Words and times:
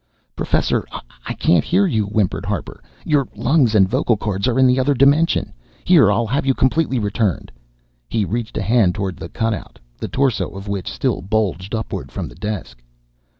"Professor, 0.35 0.83
I 1.27 1.35
can't 1.35 1.63
hear 1.63 1.85
you," 1.85 2.07
whimpered 2.07 2.43
Harper. 2.47 2.81
"Your 3.05 3.27
lungs 3.35 3.75
and 3.75 3.87
vocal 3.87 4.17
cords 4.17 4.47
are 4.47 4.57
in 4.57 4.65
the 4.65 4.79
other 4.79 4.95
dimension. 4.95 5.53
Here, 5.83 6.11
I'll 6.11 6.25
have 6.25 6.43
you 6.43 6.55
completely 6.55 6.97
returned." 6.97 7.51
He 8.09 8.25
reached 8.25 8.57
a 8.57 8.63
hand 8.63 8.95
toward 8.95 9.17
the 9.17 9.29
cutout, 9.29 9.77
the 9.99 10.07
torso 10.07 10.57
of 10.57 10.67
which 10.67 10.91
still 10.91 11.21
bulged 11.21 11.75
upward 11.75 12.11
from 12.11 12.27
the 12.27 12.33
desk. 12.33 12.81